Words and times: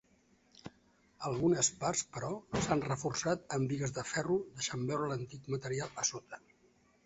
Algunes 1.29 1.69
parts 1.83 2.01
però 2.15 2.31
s’han 2.65 2.83
reforçat 2.87 3.55
amb 3.59 3.69
bigues 3.75 3.95
de 4.01 4.07
ferro 4.15 4.41
deixant 4.57 4.91
veure 4.91 5.15
l’antic 5.15 5.49
material 5.59 5.97
a 6.05 6.11
sota. 6.15 6.45